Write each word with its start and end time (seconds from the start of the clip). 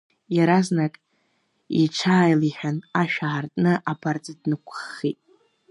Иаразнак 0.35 0.93
иҽааилеиҳәан, 1.83 2.77
ашә 3.01 3.19
аартны 3.29 3.71
абарҵа 3.91 4.33
днықәххит. 4.41 5.19